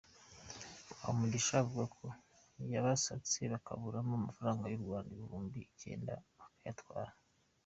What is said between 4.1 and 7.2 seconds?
amafaranga y’u Rwanda ibihumbi icyenda bakayatwara.